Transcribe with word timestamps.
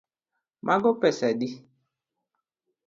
Mago 0.65 0.91
pesa 1.01 1.25
adi? 1.31 1.49